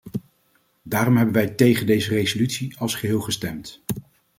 Daarom 0.81 1.15
hebben 1.15 1.33
wij 1.35 1.47
tegen 1.49 1.85
deze 1.85 2.09
resolutie 2.09 2.77
als 2.77 2.95
geheel 2.95 3.21
gestemd. 3.21 3.81